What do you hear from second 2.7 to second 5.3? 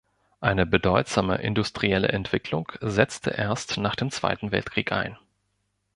setzte erst nach dem Zweiten Weltkrieg ein.